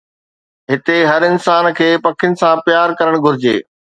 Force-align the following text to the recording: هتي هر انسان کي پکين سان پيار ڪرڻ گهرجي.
هتي 0.71 0.97
هر 1.11 1.21
انسان 1.31 1.65
کي 1.77 1.89
پکين 2.05 2.33
سان 2.41 2.55
پيار 2.67 2.89
ڪرڻ 2.99 3.15
گهرجي. 3.27 3.57